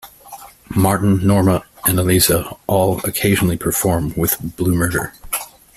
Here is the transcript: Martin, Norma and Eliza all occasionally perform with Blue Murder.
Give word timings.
Martin, 0.75 1.27
Norma 1.27 1.63
and 1.85 1.99
Eliza 1.99 2.57
all 2.65 2.97
occasionally 3.05 3.55
perform 3.55 4.15
with 4.17 4.55
Blue 4.57 4.73
Murder. 4.73 5.13